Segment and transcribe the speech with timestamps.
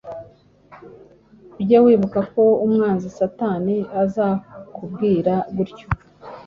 [1.59, 5.87] Ujye wibuka ko umwanzi Satani azakubwira gutyo